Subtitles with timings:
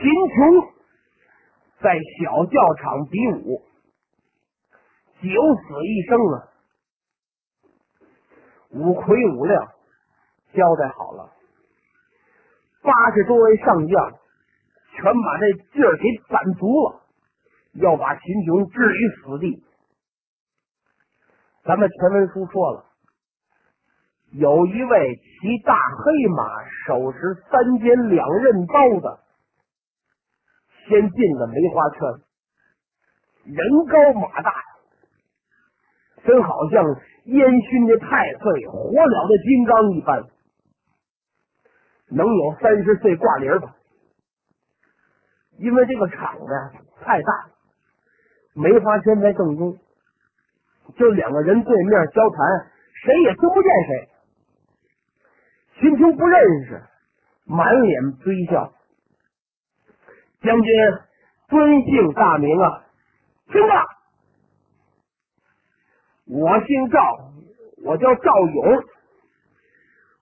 [0.00, 0.72] 秦琼
[1.82, 3.60] 在小教场比武，
[5.20, 6.48] 九死一生啊！
[8.70, 9.62] 五魁五亮
[10.54, 11.30] 交代好了，
[12.82, 14.12] 八十多位上将
[14.96, 17.02] 全把这劲儿给攒足了，
[17.74, 19.62] 要把秦琼置于死地。
[21.64, 22.86] 咱们前文书说了，
[24.32, 29.20] 有一位骑大黑马、手持三尖两刃刀的，
[30.90, 32.00] 先进了梅花圈，
[33.44, 34.52] 人高马大，
[36.24, 36.84] 真好像
[37.26, 40.26] 烟熏的太岁、火燎的金刚一般，
[42.10, 43.76] 能有三十岁挂零吧？
[45.58, 46.46] 因为这个场子
[47.02, 47.46] 太大，
[48.54, 49.78] 梅花圈在正中。
[50.96, 52.66] 就两个人对面交谈，
[53.04, 54.08] 谁也听不见谁。
[55.78, 56.82] 秦琼不认识，
[57.46, 58.72] 满脸堆笑。
[60.42, 60.72] 将军
[61.48, 62.84] 尊姓大名啊？
[63.52, 63.74] 听着，
[66.26, 67.00] 我姓赵，
[67.84, 68.84] 我叫赵勇，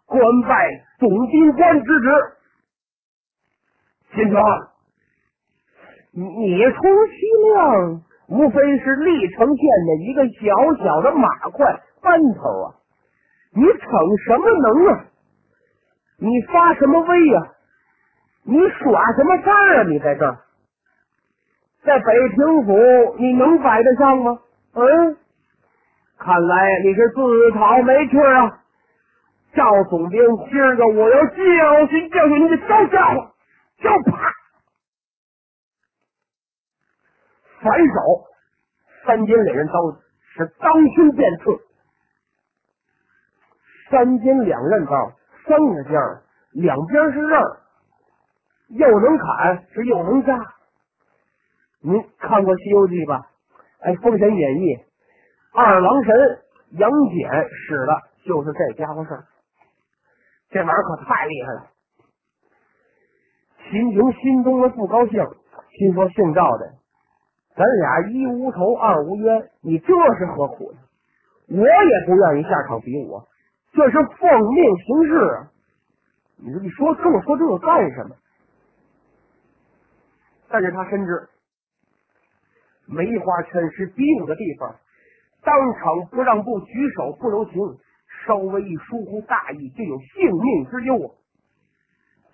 [0.06, 2.08] 官拜总兵官之职。
[4.14, 4.41] 秦琼，
[6.12, 7.16] 你充其
[7.55, 8.02] 量。
[8.28, 11.64] 无非是历城县的一个小小的马快
[12.02, 12.74] 班头啊！
[13.55, 15.06] 你逞什么能啊？
[16.19, 17.41] 你发什么威呀？
[18.48, 19.82] 你耍什么事儿啊？
[19.82, 20.38] 你在这儿，
[21.84, 24.38] 在北平府你能摆得上吗？
[24.72, 25.16] 嗯，
[26.16, 28.62] 看来你是自讨没趣啊！
[29.52, 30.18] 赵总兵，
[30.50, 33.30] 今儿个我要教训教训你个小家伙，
[33.82, 34.32] 就啪！
[37.60, 38.24] 反手，
[39.05, 39.74] 三尖两刃刀
[40.36, 41.44] 是当胸便刺。
[43.90, 45.12] 三尖两刃刀，
[45.46, 47.42] 三个尖儿，两边是刃，
[48.69, 50.38] 又能砍是又能杀。
[51.80, 53.27] 您看过《西游记》吧？
[53.80, 54.74] 哎，《封神演义》，
[55.52, 56.40] 二郎神
[56.70, 59.24] 杨戬使的就是这家伙事儿。
[60.51, 61.67] 这玩意儿可太厉害了。
[63.70, 65.24] 秦琼心中的不高兴，
[65.79, 66.73] 心说姓赵的。
[67.55, 70.79] 咱俩一无仇二无冤，你这是何苦呢？
[71.48, 73.23] 我也不愿意下场比武，
[73.73, 75.50] 这是奉命行事啊！
[76.39, 78.17] 你说你说跟我说这个干什么？
[80.51, 81.29] 但是他深知
[82.86, 84.75] 梅花圈是比武的地方，
[85.42, 87.55] 当场不让步，举手不留情，
[88.25, 91.13] 稍微一疏忽大意，就有性命之忧啊！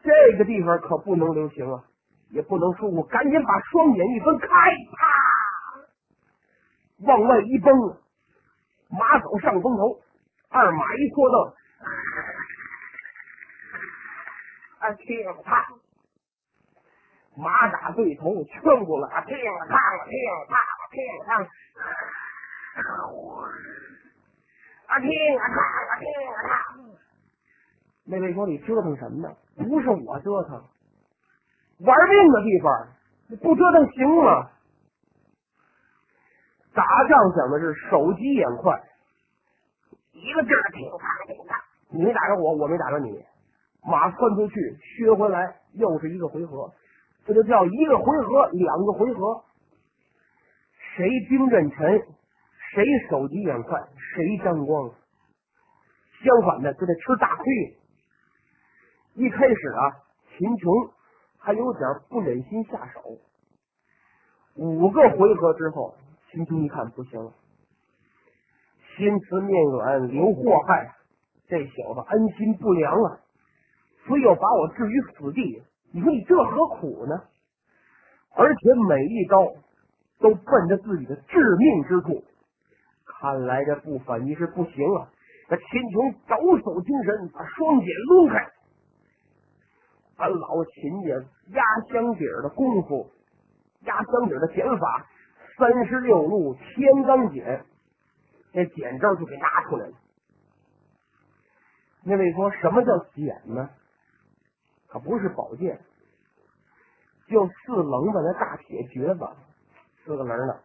[0.03, 1.85] 这个地方可不能留情啊！
[2.31, 5.07] 也不能疏忽，赶紧把双眼一分开，啪，
[7.07, 7.73] 往外一崩，
[8.91, 10.01] 马走上风头，
[10.51, 11.53] 二马一拖蹬，
[14.79, 15.67] 啊，听了啪，
[17.37, 21.43] 马打对头，圈过来，听了烫了，听了烫了，听了烫，
[24.87, 26.53] 啊，听了烫了，听了烫。
[28.07, 29.35] 那位说：“你折腾什么呢？
[29.57, 30.63] 不是我折腾。”
[31.81, 32.89] 玩命的地方，
[33.43, 34.51] 不折腾行吗？
[36.75, 38.81] 打仗讲的是手疾眼快，
[40.13, 41.57] 一个劲儿挺打挺打，
[41.89, 43.25] 你没打着我，我没打着你，
[43.83, 46.73] 马窜出去，削回来，又是一个回合，
[47.27, 49.45] 这就叫一个回合，两个回合，
[50.97, 52.07] 谁兵刃沉，
[52.73, 54.91] 谁手疾眼快，谁沾光。
[56.23, 57.45] 相反的，就得吃大亏。
[59.15, 59.83] 一开始啊，
[60.37, 60.73] 秦琼。
[61.47, 63.19] 还有点不忍心下手。
[64.55, 65.95] 五个回合之后，
[66.31, 67.35] 秦琼一看不行了，
[68.97, 70.95] 心慈面软，留祸害，
[71.47, 73.21] 这小子安心不良啊！
[74.09, 75.63] 非要把我置于死地，
[75.95, 77.23] 你说你这何苦呢？
[78.37, 79.47] 而且每一刀
[80.19, 82.25] 都奔着自己的致命之处，
[83.07, 85.09] 看来这不反击是不行啊！
[85.49, 88.51] 那秦琼抖擞精神，把双锏抡开。
[90.17, 91.15] 咱老秦家
[91.55, 93.09] 压箱底儿的功夫，
[93.83, 95.07] 压箱底儿的剪法，
[95.57, 97.65] 三十六路天罡剪，
[98.53, 99.93] 那剪招就给拿出来了。
[102.03, 103.71] 那位说什么叫剪呢？
[104.95, 105.81] 可不是宝剑，
[107.27, 109.27] 就四棱子那大铁橛子，
[110.05, 110.61] 四个棱的，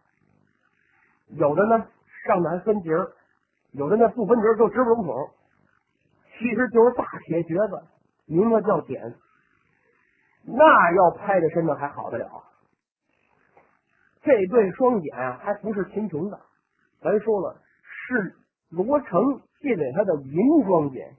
[1.30, 1.84] 有的呢
[2.24, 3.10] 上面还分节儿，
[3.72, 5.30] 有的呢不分节儿就直不隆筒，
[6.38, 7.82] 其实就是大铁橛子，
[8.26, 9.16] 名字叫剪。
[10.44, 12.30] 那要拍在身子还好得了？
[14.22, 16.38] 这对双锏啊，还不是秦琼的。
[17.02, 18.36] 咱说了，是
[18.68, 21.16] 罗成借给他的银双锏。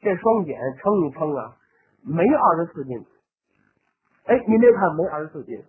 [0.00, 1.56] 这双锏称一称啊，
[2.06, 3.04] 没二十四斤。
[4.26, 5.62] 哎，您别看没二十四斤，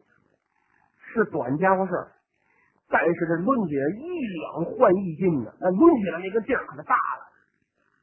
[1.13, 2.11] 是短家伙事儿，
[2.89, 4.05] 但是这抡起来一
[4.39, 7.27] 两换一斤呢，那抡起来那个劲儿可大了，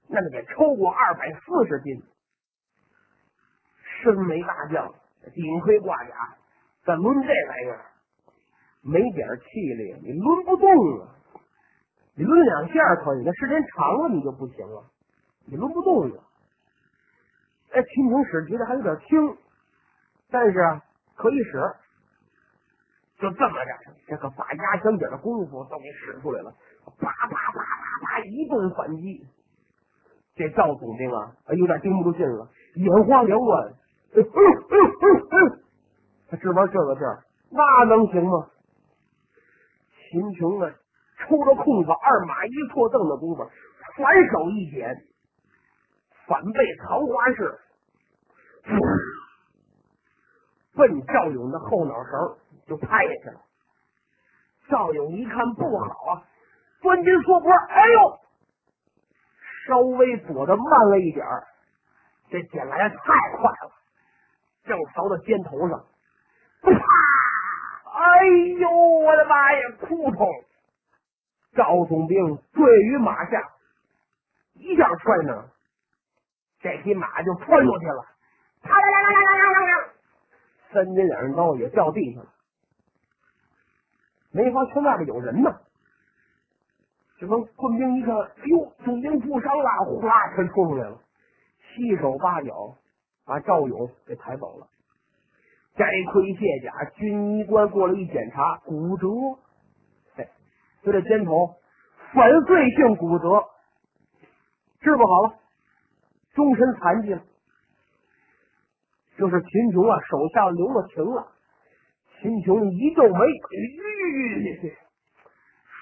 [0.09, 2.03] 那得超过二百四十斤。
[4.03, 4.93] 身为大将，
[5.35, 6.37] 顶盔挂甲，
[6.85, 7.87] 再抡这玩意儿，
[8.83, 10.69] 没点气力，你抡不动
[11.01, 11.15] 啊！
[12.15, 14.85] 你抡两下可以，那时间长了你就不行了，
[15.47, 16.23] 你抡不动了。
[17.75, 19.37] 哎，秦琼使觉得还有点轻，
[20.31, 20.81] 但是，
[21.17, 21.61] 可以使。
[23.19, 26.55] 就这么着，这个把压箱底的功夫都给使出来了，
[26.99, 27.61] 啪啪啪啪
[28.03, 29.27] 啪一顿反击。
[30.37, 33.73] 这赵总兵啊，有点盯不住劲了，眼花缭乱。
[34.15, 34.85] 哎呦哎呦
[35.31, 35.59] 哎呦！
[36.29, 38.51] 他只玩这个劲儿，那能行吗？
[40.11, 40.71] 秦琼呢，
[41.19, 43.49] 抽着空子，二马一错蹬的功夫，
[43.97, 45.05] 反手一剪，
[46.27, 47.59] 反背桃花式，
[50.75, 53.41] 奔赵勇的后脑勺就拍下去了。
[54.69, 56.23] 赵勇一看不好啊，
[56.81, 58.21] 钻进缩脖，哎呦，
[59.67, 61.47] 稍微躲的慢了一点儿，
[62.31, 63.05] 这捡来的太
[63.37, 63.73] 快了，
[64.65, 65.85] 正朝到肩头上，
[66.63, 66.71] 啪！
[67.93, 68.27] 哎
[68.59, 70.27] 呦，我的妈呀，扑通！
[71.55, 73.53] 赵总兵坠于马下，
[74.55, 75.51] 一下摔那儿，
[76.61, 78.07] 这匹马就窜出去了，
[80.73, 82.31] 三斤两刃刀也掉地上了。
[84.33, 85.61] 没法，村外边有人呢。
[87.17, 90.99] 这帮官兵一看，哎呦，总兵负伤了，呼啦全冲出来了，
[91.61, 92.75] 七手八脚
[93.25, 94.67] 把赵勇给抬走了。
[95.77, 99.07] 摘盔卸甲，军医官过来一检查，骨折。
[100.17, 100.29] 嘿，
[100.83, 101.55] 就这肩头
[102.13, 103.45] 粉碎性骨折，
[104.81, 105.39] 治不好了，
[106.35, 107.23] 终身残疾了。
[109.17, 111.29] 就是秦琼啊，手下留了情了。
[112.21, 113.19] 秦琼一皱眉，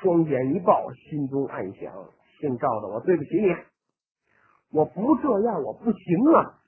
[0.00, 1.92] 双眼一抱，心中暗想：
[2.40, 3.54] 姓赵的，我对不起你，
[4.72, 6.58] 我不这样我不行啊！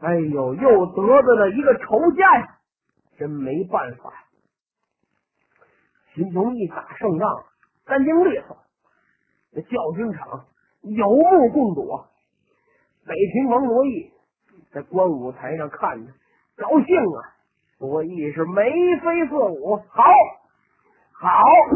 [0.00, 2.58] 哎呦，又得罪了一个仇家呀，
[3.16, 4.12] 真没办法。
[6.14, 7.44] 秦琼一打胜仗，
[7.86, 8.56] 干净利索，
[9.52, 10.44] 这教军场
[10.82, 12.00] 有目共睹。
[13.06, 14.12] 北平王罗毅
[14.72, 16.12] 在观舞台上看着，
[16.56, 17.28] 高兴啊！
[17.78, 18.70] 罗毅是眉
[19.02, 20.04] 飞色舞，好，
[21.12, 21.28] 好，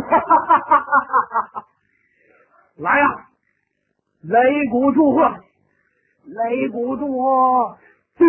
[0.09, 1.67] 哈哈哈哈哈哈！
[2.77, 3.29] 来呀，
[4.25, 5.23] 擂鼓祝贺，
[6.27, 7.77] 擂鼓祝贺！
[8.17, 8.27] 咚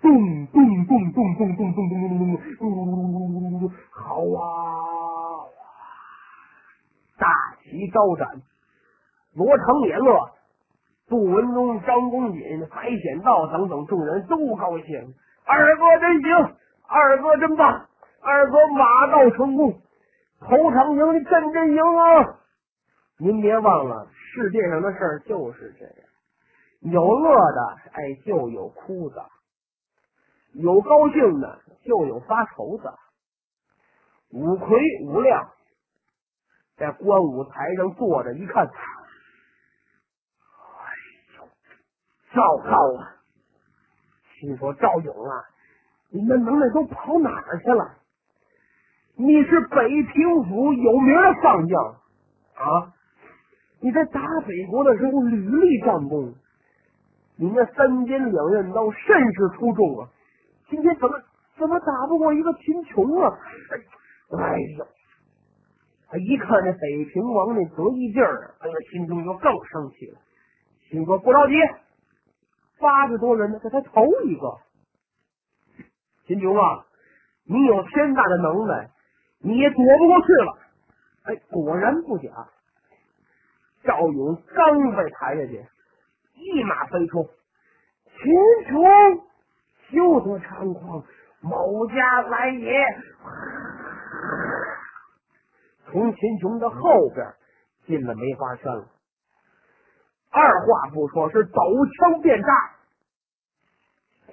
[0.00, 3.72] 咚咚咚咚咚咚咚咚咚咚咚！
[3.90, 4.44] 好啊！
[7.18, 7.26] 大
[7.64, 8.42] 旗招展，
[9.34, 10.30] 罗成也乐，
[11.08, 15.14] 杜文忠、张公瑾、白显道等等众人都高兴。
[15.44, 16.56] 二哥真行，
[16.88, 17.88] 二哥真棒，
[18.20, 19.80] 二哥马到成功，
[20.40, 22.38] 头场赢的真真赢啊！
[23.18, 25.94] 您别忘了，世界上的事儿就是这样。
[26.80, 29.22] 有乐的，哎，就有哭的；
[30.52, 32.98] 有高兴的，就有发愁的。
[34.30, 35.50] 五魁五亮
[36.76, 38.70] 在观舞台上坐着，一看，哎
[41.38, 41.48] 呦，
[42.36, 43.16] 赵高啊！
[44.38, 45.32] 心说赵勇啊，
[46.10, 47.94] 你那能耐都跑哪儿去了？
[49.16, 51.82] 你是北平府有名的上将
[52.56, 52.92] 啊！
[53.80, 56.34] 你在打北国的时候屡立战功。
[57.38, 60.08] 你那三尖两刃刀甚是出众啊！
[60.68, 61.18] 今天怎么
[61.58, 63.32] 怎么打不过一个秦琼啊？
[64.38, 64.86] 哎呦！
[66.08, 70.18] 他一看这北平王那得意劲儿，哎呀，心中就更生气了。
[70.90, 71.54] 心说不着急，
[72.78, 74.58] 八十多人呢，这才头一个。
[76.26, 76.84] 秦琼啊，
[77.44, 78.90] 你有天大的能耐，
[79.40, 80.58] 你也躲不过去了。
[81.24, 82.28] 哎，果然不假。
[83.84, 85.64] 赵勇刚被抬下去。
[86.34, 87.28] 一马飞出，
[88.10, 88.84] 秦琼
[89.90, 91.04] 休得猖狂，
[91.40, 92.84] 某家来也！
[95.86, 97.32] 从秦琼的后边
[97.86, 98.86] 进了梅花圈了。
[100.36, 102.48] 二话不说，是抖枪便扎。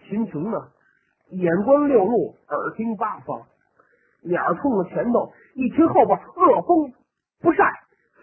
[0.04, 0.68] 秦琼呢，
[1.30, 3.42] 眼观六路，耳听八方，
[4.22, 6.92] 脸冲着前头，一听后边恶风
[7.40, 7.72] 不善，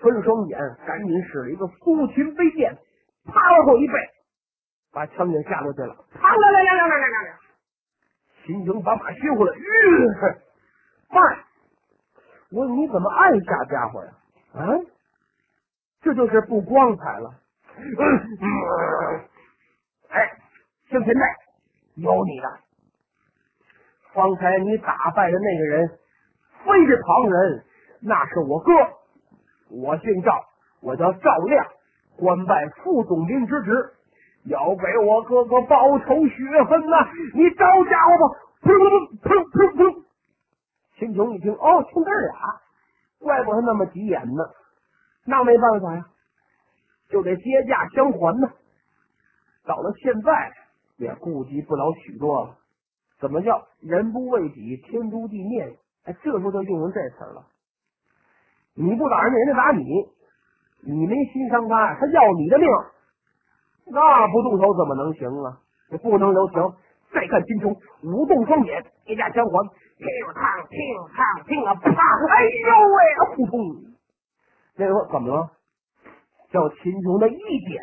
[0.02, 2.76] 分双眼，赶紧使了一个苏秦飞剑。
[3.24, 3.32] 啪！
[3.52, 3.94] 往后一背，
[4.92, 5.96] 把枪给架过去了。
[6.12, 7.38] 啪啦啦啦啦啦啦啦！
[8.44, 9.56] 秦琼把马削回来。
[11.08, 11.44] 慢！
[12.52, 14.12] 我你怎么按下家伙呀？
[14.52, 14.68] 啊！
[16.02, 17.39] 这就是不光彩了。
[20.08, 20.30] 哎，
[20.88, 21.24] 姓秦的，
[21.96, 22.48] 有你的。
[24.12, 25.88] 方才你打败的那个人，
[26.64, 27.64] 非是旁人，
[28.02, 28.72] 那是我哥。
[29.70, 30.44] 我姓赵，
[30.82, 31.64] 我叫赵亮，
[32.16, 33.94] 官拜副总兵之职，
[34.46, 37.08] 要给我哥哥报仇雪恨呐！
[37.34, 38.24] 你招家伙吧！
[38.62, 40.04] 砰砰砰砰砰！
[40.98, 42.60] 秦琼一听，哦，兄弟俩，
[43.20, 44.42] 怪不得那么急眼呢。
[45.24, 46.04] 那没办法呀，
[47.10, 48.48] 就得接驾相还呢。
[49.66, 50.52] 到了现在，
[50.96, 52.56] 也顾及不了许多了。
[53.20, 55.76] 怎么叫人不为己，天诛地灭？
[56.04, 57.44] 哎，这时候就用上这词了。
[58.74, 59.84] 你不打人，人家打你，
[60.82, 62.66] 你没心伤他，他要你的命，
[63.86, 65.60] 那不动手怎么能行啊？
[65.90, 66.62] 这不能留情。
[67.12, 69.52] 再看金冲舞动双眼，一架相还，
[69.98, 70.78] 乒乓乒
[71.10, 71.90] 乓乒啊啪！
[71.90, 72.96] 哎呦喂，
[73.34, 73.58] 呼通！
[74.76, 75.50] 那时候怎么了？
[76.50, 77.80] 叫秦琼的一点，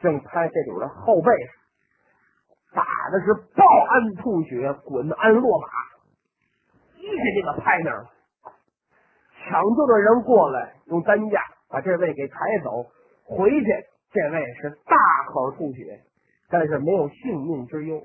[0.00, 1.54] 正拍这柳的后背上。
[2.72, 5.66] 打的是暴安吐血，滚鞍落马，
[6.98, 8.06] 一下就给拍那儿。
[9.38, 11.40] 抢救的人过来，用担架
[11.70, 12.84] 把这位给抬走。
[13.24, 13.66] 回去，
[14.12, 14.96] 这位是大
[15.32, 16.00] 口吐血，
[16.50, 18.02] 但是没有性命之忧，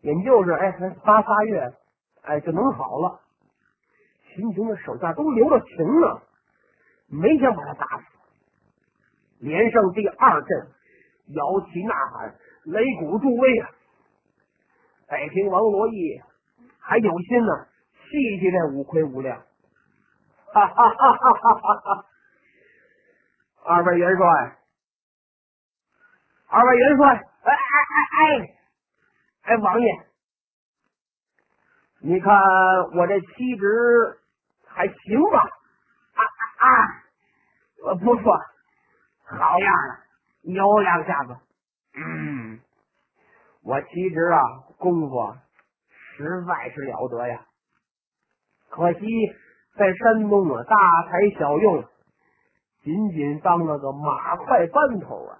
[0.00, 1.72] 也就是哎，还仨仨月，
[2.22, 3.20] 哎就能好了。
[4.34, 6.20] 秦琼的手下都留着情呢，
[7.08, 8.17] 没想把他打死。
[9.40, 10.68] 连胜第二阵，
[11.28, 13.70] 摇旗呐喊，擂鼓助威啊！
[15.08, 16.20] 北平王罗毅
[16.80, 17.66] 还有心呢，
[18.10, 19.38] 戏戏这五魁五亮，
[20.52, 22.04] 哈哈哈哈哈哈！
[23.64, 24.58] 二位元帅，
[26.48, 28.56] 二位元帅，哎哎哎哎
[29.42, 30.06] 哎，王爷，
[32.00, 32.34] 你看
[32.96, 34.18] 我这妻侄
[34.66, 35.38] 还行吧？
[36.14, 37.94] 啊啊啊！
[37.94, 38.38] 不错，
[39.30, 39.74] 好样
[40.44, 41.36] 的，有两下子，
[41.94, 42.60] 嗯。
[43.62, 44.40] 我其实啊，
[44.78, 45.36] 功夫
[45.90, 47.42] 实在是了得呀。
[48.70, 49.00] 可惜
[49.76, 50.76] 在山东啊，大
[51.08, 51.84] 材小用，
[52.82, 55.38] 仅仅当了个马快班头啊。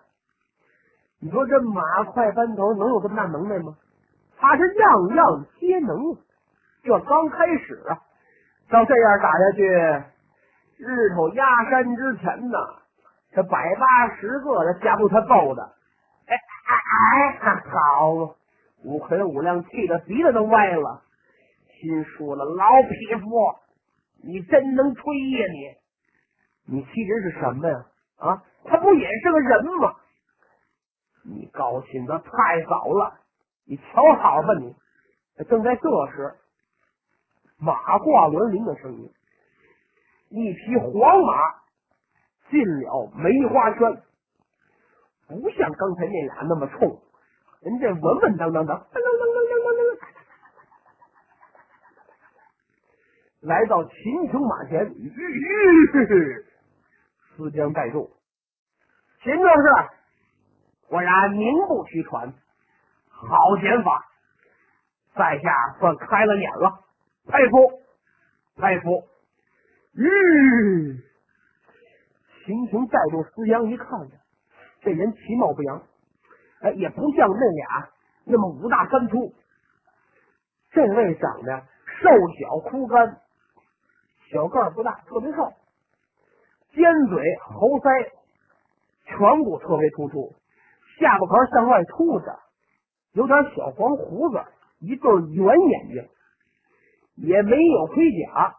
[1.20, 3.76] 你说这马快班头能有这么大能耐吗？
[4.36, 6.16] 他是样样皆能。
[6.84, 7.98] 这刚开始啊，
[8.70, 9.64] 照这样打下去，
[10.76, 12.58] 日头压山之前呢，
[13.32, 15.62] 这百八十个的吓不他揍的。
[16.26, 18.34] 哎哎哎，好！
[18.84, 21.02] 五魁五亮气的鼻子都歪了，
[21.80, 23.54] 心说了：“老匹夫，
[24.22, 25.46] 你真能吹呀
[26.66, 26.76] 你！
[26.76, 27.86] 你其实是什么呀？
[28.18, 29.94] 啊，他不也是个人吗？
[31.24, 33.18] 你高兴的太早了，
[33.66, 34.74] 你瞧好吧你！
[35.48, 35.82] 正在这
[36.12, 36.34] 时，
[37.58, 39.10] 马挂轮铃的声音，
[40.28, 41.54] 一匹黄马
[42.50, 44.02] 进了梅花圈。
[45.28, 47.02] 不像刚才那俩那么冲，
[47.60, 49.98] 人家稳稳当当的，噔噔噔噔噔噔噔
[53.40, 53.92] 来到秦
[54.30, 54.90] 琼马前，
[57.36, 58.10] 思将带住。
[59.22, 59.62] 秦壮士
[60.88, 62.32] 果然名不虚传，
[63.10, 64.06] 好剑法，
[65.14, 66.80] 在下算开了眼了，
[67.26, 67.82] 佩服
[68.56, 69.04] 佩服。
[69.94, 71.02] 嗯，
[72.48, 74.12] 秦琼带住思阳一看呢。
[74.80, 75.82] 这人其貌不扬，
[76.62, 77.90] 哎，也不像那俩
[78.24, 79.34] 那么五大三粗。
[80.70, 81.62] 这位长得
[82.00, 82.08] 瘦
[82.40, 83.20] 小枯干，
[84.30, 85.52] 小个不大，特别瘦，
[86.72, 88.10] 尖嘴猴腮，
[89.08, 90.34] 颧骨特别突出，
[90.98, 92.38] 下巴壳向外凸着，
[93.12, 94.42] 有点小黄胡子，
[94.78, 96.08] 一对圆眼睛，
[97.16, 98.56] 也没有盔甲，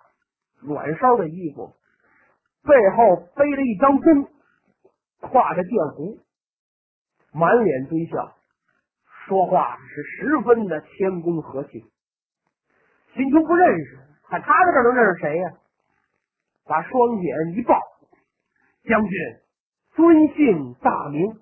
[0.61, 1.73] 软烧的衣服，
[2.63, 4.27] 背后背着一张弓。
[5.21, 6.17] 挎着电壶，
[7.33, 8.37] 满脸堆笑，
[9.27, 11.83] 说话是十分的谦恭和气。
[13.13, 13.99] 秦琼不认识，
[14.29, 15.51] 看他在这能认识谁呀？
[16.65, 17.77] 把双锏一抱，
[18.85, 19.11] 将军
[19.93, 21.37] 尊姓大名？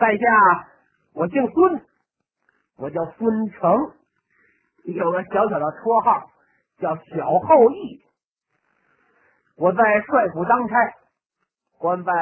[0.00, 0.68] 在下
[1.14, 1.86] 我姓孙，
[2.78, 3.92] 我叫孙成，
[4.86, 6.30] 有个小小的绰号
[6.78, 8.01] 叫小后羿。
[9.56, 10.76] 我在帅府当差，
[11.78, 12.12] 官拜。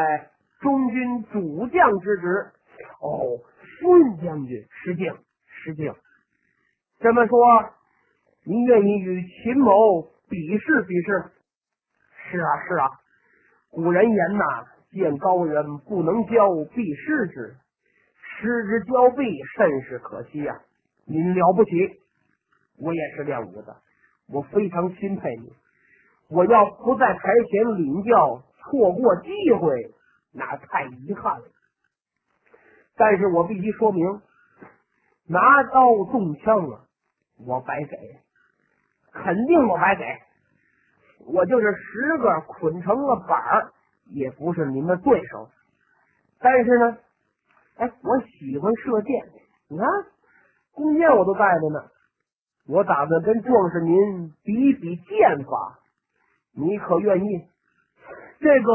[0.60, 2.52] 中军主将之职，
[3.00, 3.40] 哦，
[3.78, 5.10] 孙将军失敬
[5.46, 5.90] 失敬。
[6.98, 7.38] 这么说，
[8.44, 11.32] 您愿意与秦某比试比试？
[12.30, 12.88] 是啊是啊，
[13.70, 14.44] 古人言呐，
[14.92, 17.56] 见高人不能交，必失之；
[18.20, 19.24] 失之交臂，
[19.56, 20.60] 甚是可惜呀。
[21.06, 21.70] 您了不起，
[22.76, 23.74] 我也是练武的，
[24.28, 25.50] 我非常钦佩你。
[26.30, 29.94] 我要不在台前领教，错过机会。
[30.32, 31.44] 那太遗憾了，
[32.96, 34.22] 但是我必须说明，
[35.26, 36.82] 拿刀动枪啊，
[37.44, 37.96] 我白给，
[39.12, 40.04] 肯定我白给。
[41.26, 43.72] 我就是十个捆成了板儿，
[44.06, 45.50] 也不是您的对手。
[46.38, 46.98] 但是呢，
[47.78, 49.28] 哎，我喜欢射箭，
[49.68, 49.86] 你看
[50.72, 51.88] 弓箭我都带着呢。
[52.68, 55.79] 我打算跟壮士您比比剑法，
[56.52, 57.46] 你可愿意？
[58.40, 58.72] 这个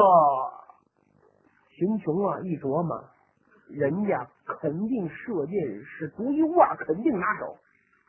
[1.76, 3.04] 秦琼啊，一琢磨，
[3.70, 7.58] 人家肯定射箭是独一无二，肯定拿手，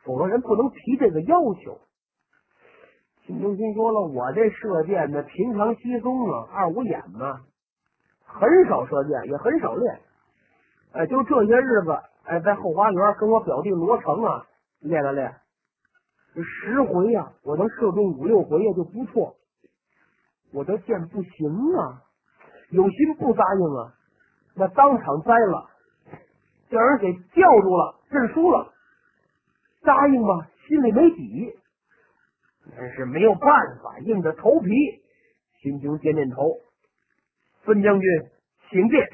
[0.03, 1.79] 否则人不能提这个要求。
[3.25, 7.41] 秦琼心说了，我这射箭呢，平常稀松啊，二五眼嘛，
[8.23, 9.99] 很少射箭，也很少练。
[10.93, 14.45] 哎，就这些日子，哎，在后花园跟我表弟罗成啊
[14.79, 15.35] 练了练。
[16.35, 19.35] 十回呀，我能射中五六回呀就不错。
[20.53, 22.01] 我这箭不行啊，
[22.69, 23.93] 有心不答应啊，
[24.55, 25.69] 那当场栽了，
[26.69, 28.73] 叫人给叫住了，认输了。
[29.83, 31.53] 答应吧，心里没底，
[32.75, 34.69] 但是没有办法，硬着头皮。
[35.61, 36.59] 秦琼点点头，
[37.63, 38.09] 孙将军，
[38.69, 39.07] 请便。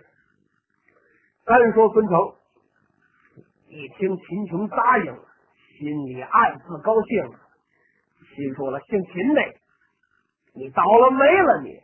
[1.46, 2.34] 单说孙成，
[3.68, 5.24] 一听秦琼答应了。
[5.78, 7.34] 心里暗自高兴，
[8.36, 9.42] 心说了：“姓秦的，
[10.54, 11.62] 你倒了霉了！
[11.62, 11.82] 你，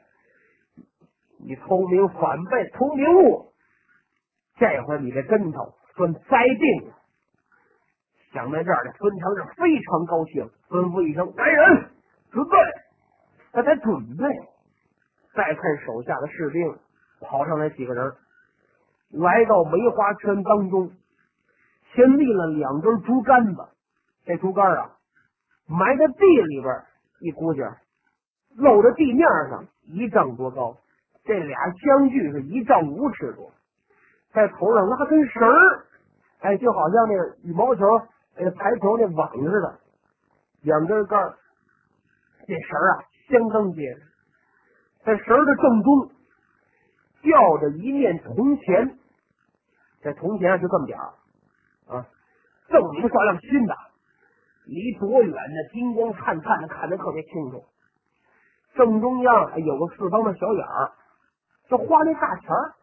[1.39, 3.51] 你聪明反被聪明误，
[4.57, 6.95] 这回你这跟头算栽定了。”
[8.31, 11.89] 想到这儿，孙强是非常高兴，吩咐一声：“来人，
[12.31, 12.57] 准备！”
[13.51, 14.25] 他才准备。
[15.33, 16.77] 再看手下的士兵，
[17.21, 18.13] 跑上来几个人，
[19.11, 20.91] 来到梅花圈当中，
[21.95, 23.67] 先立了两根竹竿子。
[24.25, 24.95] 这竹竿啊，
[25.65, 26.83] 埋在地里边
[27.19, 27.61] 一估计，
[28.56, 30.77] 露着地面上一丈多高。
[31.24, 33.51] 这俩相距是一丈五尺多，
[34.34, 35.86] 在头上拉根绳儿，
[36.39, 37.13] 哎，就好像那
[37.48, 37.86] 羽毛球、
[38.36, 39.80] 那排球那网似的。
[40.62, 41.34] 两根杆
[42.47, 44.02] 这绳儿啊相当结实。
[45.06, 46.12] 在绳的正中
[47.21, 48.97] 吊着一面铜钱，
[50.02, 51.13] 这铜钱是这么点儿
[51.95, 52.08] 啊，
[52.69, 53.76] 证明少量新的。
[54.65, 55.73] 离多远呢？
[55.73, 57.63] 金光灿灿的，看得特别清楚。
[58.75, 60.91] 正中央有个四方的小眼儿，
[61.69, 62.73] 就画那大钱儿。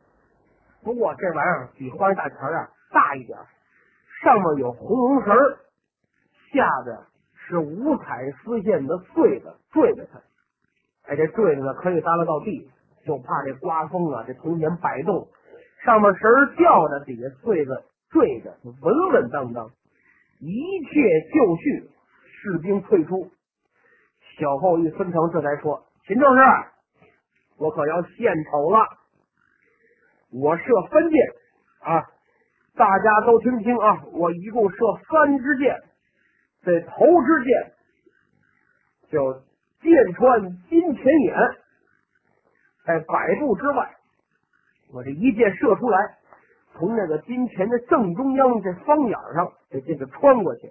[0.82, 3.38] 不过这玩意儿比画那大钱儿啊大一点，
[4.22, 5.34] 上面有红绒绳，
[6.52, 6.96] 下边
[7.34, 10.20] 是五彩丝线的穗子坠着它。
[11.08, 12.70] 哎，这坠子呢可以耷拉到地，
[13.04, 15.28] 就怕这刮风啊，这铜钱摆动，
[15.84, 19.70] 上面绳吊着，底下穗子坠着，稳稳当当。
[20.38, 21.00] 一切
[21.32, 21.90] 就绪，
[22.42, 23.30] 士兵退出。
[24.38, 26.42] 小后羿分成这才说：“秦正士，
[27.58, 28.86] 我可要献丑了。
[30.30, 31.18] 我射分箭
[31.80, 32.04] 啊，
[32.74, 34.04] 大家都听清啊！
[34.12, 34.76] 我一共射
[35.08, 35.74] 三支箭，
[36.64, 37.72] 这头支箭
[39.10, 39.40] 叫
[39.80, 41.36] 箭穿金钱眼，
[42.84, 43.96] 在百步之外，
[44.92, 45.98] 我这一箭射出来。”
[46.78, 50.70] 从那个金钱的正中央这方眼上，这箭就穿过去，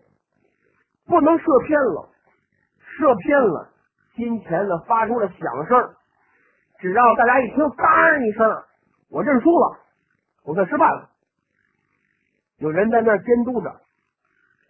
[1.08, 2.10] 不能射偏了。
[2.98, 3.70] 射偏了，
[4.16, 5.96] 金钱呢发出了响声，
[6.80, 8.64] 只要大家一听“当”一声，
[9.10, 9.78] 我认输了，
[10.44, 11.10] 我算失败了。
[12.58, 13.82] 有人在那儿监督着。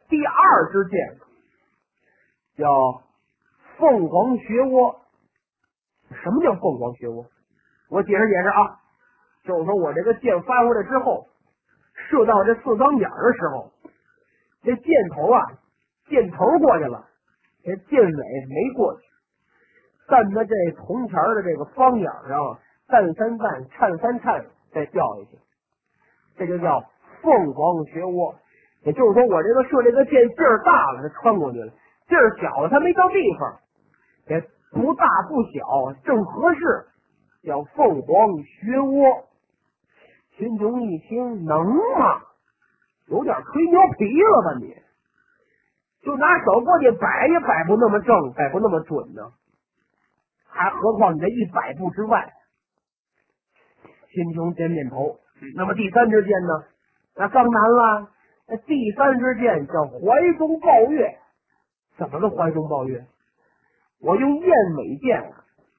[0.07, 1.17] 第二支箭
[2.57, 3.03] 叫
[3.77, 5.01] 凤凰学窝。
[6.11, 7.25] 什么叫凤凰学窝？
[7.89, 8.79] 我解释解释啊。
[9.43, 11.27] 就是说我这个箭发过来之后，
[11.93, 13.71] 射到这四方眼的时候，
[14.63, 15.41] 这箭头啊，
[16.07, 17.07] 箭头过去了，
[17.65, 19.01] 这箭尾没过去，
[20.08, 25.39] 站在这铜钱的这个方眼上，弹三弹，颤三颤，再掉下去，
[26.38, 26.84] 这就叫
[27.23, 28.36] 凤凰学窝。
[28.84, 31.73] 也就是说，我这个射这个箭劲儿大了，它穿过去了；
[32.08, 33.58] 劲儿小了，它没到地方，
[34.28, 34.39] 也
[34.71, 36.86] 不大不小，正合适，
[37.41, 39.25] 叫凤凰学窝。
[40.38, 42.21] 秦琼一听，能吗？
[43.08, 44.60] 有点吹牛皮了吧？
[44.60, 44.85] 你
[46.06, 49.34] 就拿手过去摆也摆不那么正，摆不那么准呢。
[50.48, 52.32] 还何况你这一百步之外？
[54.13, 55.18] 秦琼点点头。
[55.56, 56.63] 那么第三支箭呢？
[57.15, 58.12] 那更难了。
[58.48, 60.00] 那第三支箭叫怀
[60.38, 61.18] 中抱月。
[61.98, 63.04] 怎么个怀中抱月？
[64.00, 65.34] 我用燕尾箭，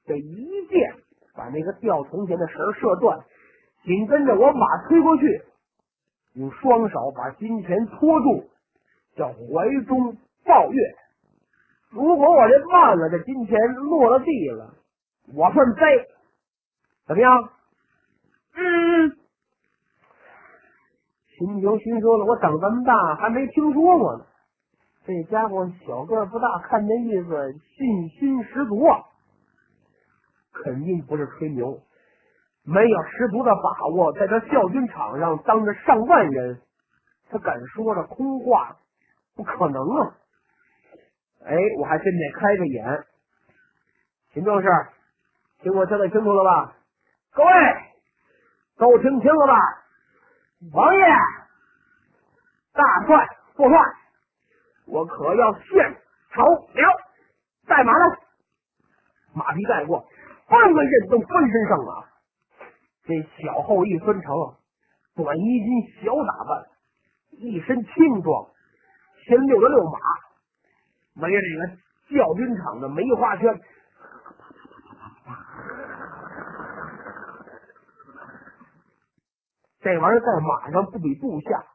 [0.05, 0.93] 这一箭
[1.35, 3.19] 把那个吊铜钱的绳射断。
[3.85, 5.41] 紧跟着我马推过去，
[6.33, 8.49] 用双手把金钱托住，
[9.17, 10.95] 叫怀中抱月。
[11.89, 14.73] 如果我这万了，这金钱落了地了，
[15.33, 15.81] 我算栽。
[17.07, 17.49] 怎么样？
[18.55, 19.17] 嗯。
[21.37, 24.25] 秦琼心说了，我长这么大还没听说过呢。
[25.05, 28.99] 这家伙小个不大，看这意思信心十足啊，
[30.51, 31.79] 肯定不是吹牛，
[32.65, 36.59] 没有十足的把握，在这校军场上当着上万人，
[37.29, 38.75] 他敢说这空话？
[39.37, 40.17] 不可能啊！
[41.45, 43.05] 哎，我还真得开个眼。
[44.33, 44.67] 秦壮士，
[45.61, 46.75] 听我交代清楚了吧？
[47.31, 47.51] 各位
[48.77, 49.55] 都听清了吧？
[50.73, 51.05] 王爷，
[52.73, 53.79] 大帅，副帅。
[54.87, 56.01] 我可要献
[56.33, 57.01] 丑了，
[57.67, 58.17] 带马来，
[59.35, 60.03] 马蹄带过，
[60.49, 62.05] 半个人都翻身上马。
[63.05, 64.33] 这小后羿孙成，
[65.15, 66.65] 短衣襟，小打扮，
[67.31, 68.47] 一身轻装，
[69.27, 69.99] 先溜了溜马，
[71.21, 71.67] 围着这个
[72.17, 73.59] 教军场的梅花圈，
[79.81, 81.65] 这玩意儿在马上不比部下，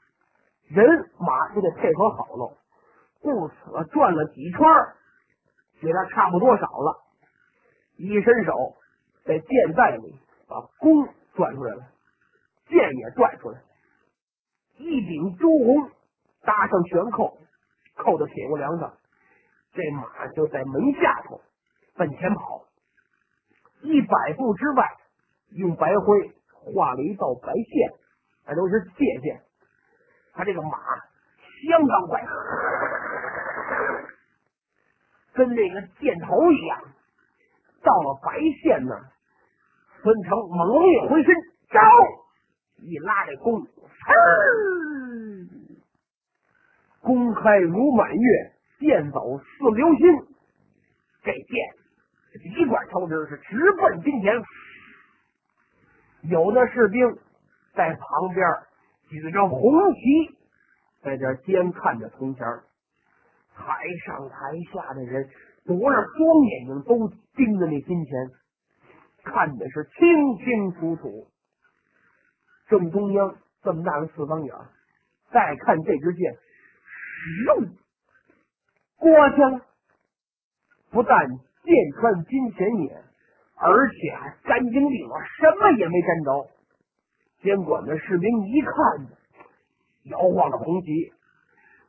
[0.68, 2.56] 人马就得配合好喽。
[3.20, 3.54] 故此
[3.92, 4.60] 转了几圈，
[5.80, 7.04] 觉得差不多少了，
[7.96, 8.76] 一伸手
[9.26, 11.84] 在箭袋里把弓转出来了，
[12.66, 13.60] 箭也拽出来，
[14.78, 15.90] 一顶朱红
[16.44, 17.38] 搭上悬扣，
[17.96, 18.92] 扣到铁骨梁上，
[19.72, 21.40] 这马就在门下头
[21.96, 22.64] 奔前跑，
[23.82, 24.88] 一百步之外
[25.50, 27.92] 用白灰画了一道白线，
[28.46, 29.40] 那都是界限，
[30.34, 30.78] 他这个马
[31.68, 32.24] 相当快。
[35.34, 36.78] 跟那个箭头一样，
[37.82, 38.94] 到了白线呢，
[40.02, 41.34] 孙成猛烈回身，
[41.70, 41.80] 招！
[42.76, 43.66] 一拉这弓，
[47.02, 50.26] 弓开如满月，箭走似流星。
[51.22, 54.32] 这箭一管抽直，是直奔金钱。
[56.22, 57.18] 有的士兵
[57.74, 58.46] 在旁边
[59.08, 60.38] 举着红旗，
[61.02, 62.46] 在这监看着铜钱
[63.54, 63.64] 台
[64.06, 64.36] 上台
[64.72, 65.28] 下的人
[65.64, 68.30] 夺着双眼睛都盯着那金钱，
[69.24, 71.26] 看的是清清楚楚。
[72.68, 74.54] 正中央这么大个四方眼，
[75.32, 76.36] 再看这支箭，
[77.22, 77.70] 咻，
[78.96, 79.66] 过去了。
[80.90, 83.04] 不但箭穿金钱眼，
[83.56, 86.50] 而且还干净利落，什么也没沾着。
[87.42, 89.06] 监管的士兵一看，
[90.04, 91.12] 摇晃着红旗。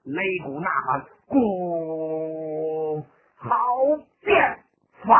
[0.05, 3.49] 擂鼓呐喊，鼓好
[4.21, 4.63] 变
[5.05, 5.17] 法。